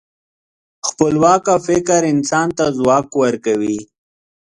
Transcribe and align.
خپلواکه 0.87 1.53
فکر 1.67 2.01
انسان 2.13 2.47
ته 2.57 2.65
ځواک 2.77 3.07
ورکوي. 3.21 3.77